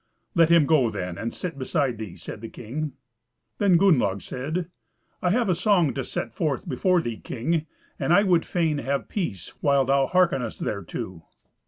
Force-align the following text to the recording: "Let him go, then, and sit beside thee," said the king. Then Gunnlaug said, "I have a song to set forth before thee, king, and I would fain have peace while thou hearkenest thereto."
"Let 0.33 0.49
him 0.49 0.65
go, 0.65 0.89
then, 0.89 1.19
and 1.19 1.31
sit 1.31 1.59
beside 1.59 1.99
thee," 1.99 2.15
said 2.15 2.41
the 2.41 2.49
king. 2.49 2.93
Then 3.59 3.77
Gunnlaug 3.77 4.23
said, 4.23 4.67
"I 5.21 5.29
have 5.29 5.47
a 5.47 5.53
song 5.53 5.93
to 5.93 6.03
set 6.03 6.33
forth 6.33 6.67
before 6.67 7.01
thee, 7.03 7.17
king, 7.17 7.67
and 7.99 8.11
I 8.11 8.23
would 8.23 8.43
fain 8.43 8.79
have 8.79 9.07
peace 9.09 9.49
while 9.61 9.85
thou 9.85 10.07
hearkenest 10.07 10.61
thereto." 10.63 11.27